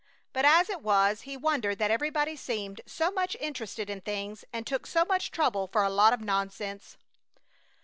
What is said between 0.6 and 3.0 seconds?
it was he wondered that everybody seemed